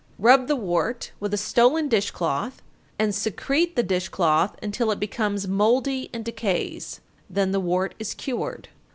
_899. 0.19 0.31
Rub 0.39 0.47
the 0.47 0.55
wart 0.55 1.11
with 1.19 1.31
a 1.31 1.37
stolen 1.37 1.87
dish 1.87 2.09
cloth, 2.09 2.63
and 2.97 3.13
secrete 3.13 3.75
the 3.75 3.83
dish 3.83 4.09
cloth 4.09 4.55
until 4.63 4.89
it 4.89 4.99
becomes 4.99 5.47
mouldy 5.47 6.09
and 6.11 6.25
decays, 6.25 7.01
then 7.29 7.51
the 7.51 7.59
wart 7.59 7.93
is 7.99 8.15
cured. 8.15 8.69